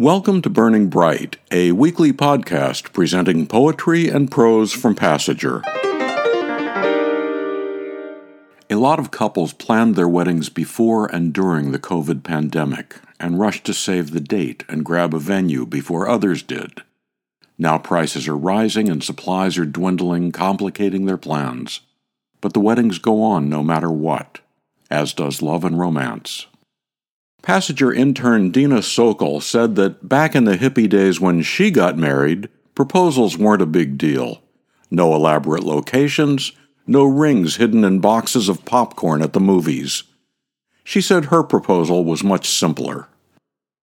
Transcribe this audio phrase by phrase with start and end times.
[0.00, 5.62] Welcome to Burning Bright, a weekly podcast presenting poetry and prose from Passager.
[8.70, 13.66] A lot of couples planned their weddings before and during the COVID pandemic and rushed
[13.66, 16.80] to save the date and grab a venue before others did.
[17.58, 21.80] Now prices are rising and supplies are dwindling, complicating their plans.
[22.40, 24.38] But the weddings go on no matter what,
[24.90, 26.46] as does love and romance.
[27.42, 32.48] Passager intern Dina Sokol said that back in the hippie days when she got married,
[32.74, 34.42] proposals weren't a big deal.
[34.90, 36.52] No elaborate locations,
[36.86, 40.02] no rings hidden in boxes of popcorn at the movies.
[40.84, 43.08] She said her proposal was much simpler.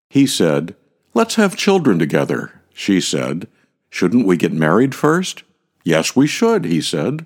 [0.09, 0.75] He said,
[1.13, 2.61] Let's have children together.
[2.73, 3.47] She said,
[3.89, 5.44] Shouldn't we get married first?
[5.83, 7.25] Yes, we should, he said.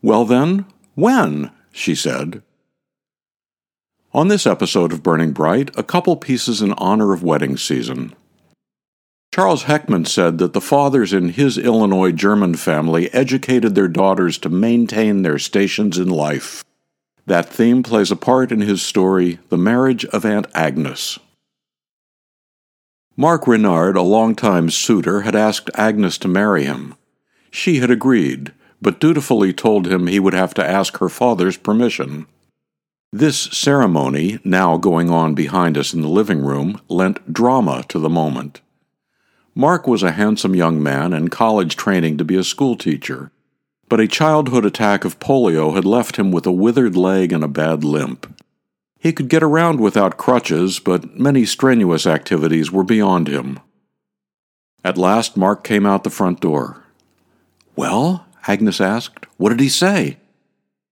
[0.00, 0.64] Well, then,
[0.94, 1.50] when?
[1.72, 2.42] she said.
[4.12, 8.12] On this episode of Burning Bright, a couple pieces in honor of wedding season.
[9.32, 14.48] Charles Heckman said that the fathers in his Illinois German family educated their daughters to
[14.48, 16.64] maintain their stations in life.
[17.26, 21.20] That theme plays a part in his story, The Marriage of Aunt Agnes.
[23.16, 26.96] Mark Renard, a longtime suitor, had asked Agnes to marry him.
[27.52, 32.26] She had agreed, but dutifully told him he would have to ask her father's permission.
[33.12, 38.08] This ceremony, now going on behind us in the living room, lent drama to the
[38.08, 38.60] moment.
[39.52, 43.32] Mark was a handsome young man in college training to be a schoolteacher,
[43.88, 47.48] but a childhood attack of polio had left him with a withered leg and a
[47.48, 48.32] bad limp.
[48.96, 53.58] He could get around without crutches, but many strenuous activities were beyond him.
[54.84, 56.84] At last, Mark came out the front door.
[57.74, 58.24] Well?
[58.46, 59.26] Agnes asked.
[59.36, 60.18] What did he say?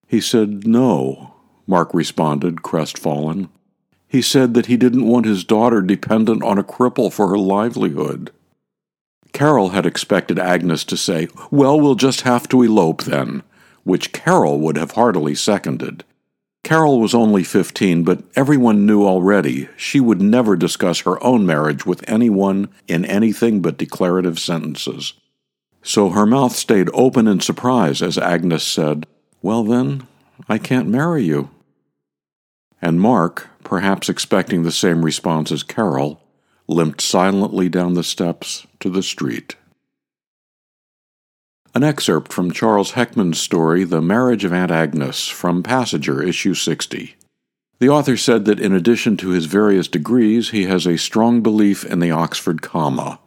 [0.08, 1.37] He said no.
[1.68, 3.50] Mark responded, crestfallen.
[4.08, 8.32] He said that he didn't want his daughter dependent on a cripple for her livelihood.
[9.34, 13.42] Carol had expected Agnes to say, Well, we'll just have to elope then,
[13.84, 16.04] which Carol would have heartily seconded.
[16.64, 21.84] Carol was only fifteen, but everyone knew already she would never discuss her own marriage
[21.84, 25.12] with anyone in anything but declarative sentences.
[25.82, 29.06] So her mouth stayed open in surprise as Agnes said,
[29.42, 30.06] Well, then,
[30.48, 31.50] I can't marry you
[32.80, 36.20] and Mark, perhaps expecting the same response as Carol,
[36.66, 39.56] limped silently down the steps to the street.
[41.74, 47.14] An excerpt from Charles Heckman's story, The Marriage of Aunt Agnes, from Passager, issue 60.
[47.78, 51.84] The author said that in addition to his various degrees, he has a strong belief
[51.84, 53.20] in the Oxford comma.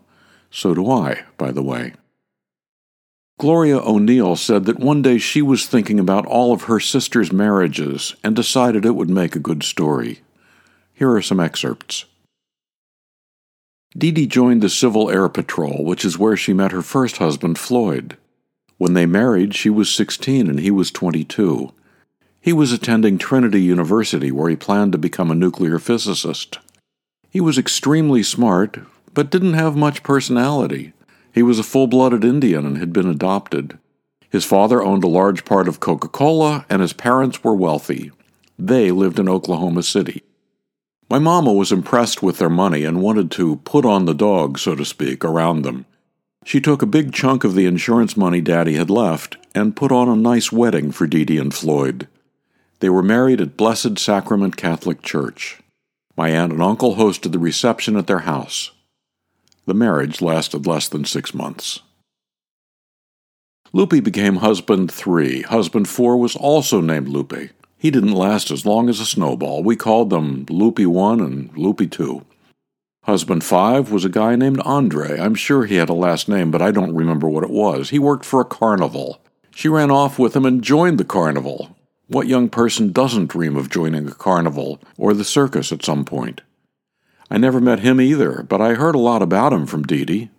[0.50, 1.94] So do I, by the way.
[3.42, 8.16] Gloria O'Neill said that one day she was thinking about all of her sisters' marriages
[8.24, 10.22] and decided it would make a good story.
[10.94, 12.06] Here are some excerpts.
[13.98, 17.58] Dee Dee joined the Civil Air Patrol, which is where she met her first husband,
[17.58, 18.16] Floyd.
[18.78, 21.74] When they married, she was 16 and he was 22.
[22.42, 26.60] He was attending Trinity University, where he planned to become a nuclear physicist.
[27.32, 28.78] He was extremely smart,
[29.16, 30.94] but didn't have much personality.
[31.34, 33.78] He was a full blooded Indian and had been adopted.
[34.30, 38.12] His father owned a large part of Coca Cola, and his parents were wealthy.
[38.58, 40.24] They lived in Oklahoma City.
[41.10, 44.76] My mama was impressed with their money and wanted to put on the dog, so
[44.76, 45.86] to speak, around them.
[46.46, 50.08] She took a big chunk of the insurance money Daddy had left and put on
[50.08, 52.08] a nice wedding for Dee Dee and Floyd.
[52.80, 55.60] They were married at Blessed Sacrament Catholic Church.
[56.16, 58.72] My aunt and uncle hosted the reception at their house.
[59.72, 61.80] The marriage lasted less than six months.
[63.72, 65.44] Lupe became husband three.
[65.44, 67.52] Husband four was also named Lupe.
[67.78, 69.64] He didn't last as long as a snowball.
[69.64, 72.26] We called them Loopy 1 and Loopy 2.
[73.06, 75.18] Husband 5 was a guy named Andre.
[75.18, 77.92] I'm sure he had a last name, but I don't remember what it was.
[77.92, 79.22] He worked for a carnival.
[79.56, 81.78] She ran off with him and joined the carnival.
[82.08, 86.42] What young person doesn't dream of joining a carnival or the circus at some point?
[87.32, 90.30] I never met him either, but I heard a lot about him from Dee Dee.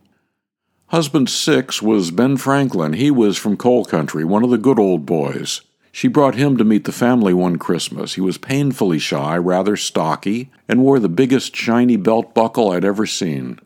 [0.89, 2.93] Husband six was Ben Franklin.
[2.93, 5.63] He was from coal country, one of the good old boys.
[5.91, 8.15] She brought him to meet the family one Christmas.
[8.15, 13.07] He was painfully shy, rather stocky, and wore the biggest shiny belt buckle I'd ever
[13.07, 13.59] seen.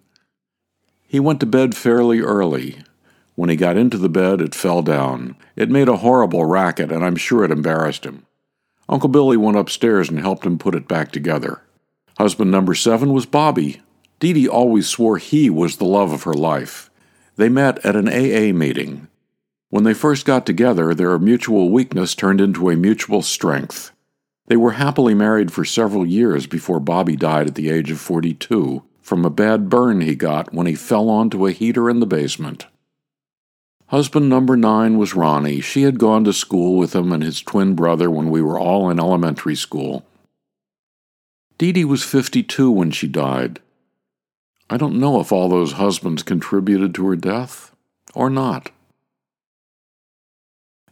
[1.08, 2.78] He went to bed fairly early.
[3.34, 5.34] When he got into the bed, it fell down.
[5.56, 8.24] It made a horrible racket, and I'm sure it embarrassed him.
[8.88, 11.62] Uncle Billy went upstairs and helped him put it back together.
[12.18, 13.82] Husband number seven was Bobby.
[14.20, 16.90] Dee Dee always swore he was the love of her life.
[17.36, 19.08] They met at an AA meeting.
[19.68, 23.92] When they first got together, their mutual weakness turned into a mutual strength.
[24.46, 28.82] They were happily married for several years before Bobby died at the age of 42,
[29.02, 32.66] from a bad burn he got when he fell onto a heater in the basement.
[33.88, 35.60] Husband number nine was Ronnie.
[35.60, 38.88] She had gone to school with him and his twin brother when we were all
[38.88, 40.04] in elementary school.
[41.58, 43.60] Dee Dee was 52 when she died.
[44.68, 47.74] I don't know if all those husbands contributed to her death
[48.14, 48.70] or not.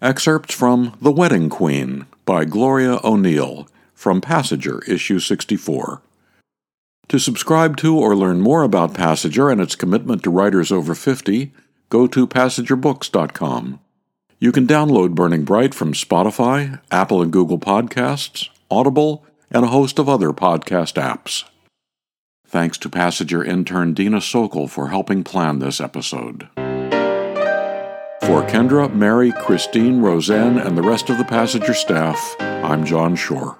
[0.01, 6.03] Excerpts from The Wedding Queen by Gloria O'Neill from Passager, issue 64.
[7.09, 11.53] To subscribe to or learn more about Passager and its commitment to writers over 50,
[11.91, 13.81] go to passagerbooks.com.
[14.39, 19.99] You can download Burning Bright from Spotify, Apple and Google Podcasts, Audible, and a host
[19.99, 21.45] of other podcast apps.
[22.47, 26.49] Thanks to Passager intern Dina Sokol for helping plan this episode.
[28.23, 33.57] For Kendra, Mary, Christine, Roseanne, and the rest of the Passager staff, I'm John Shore.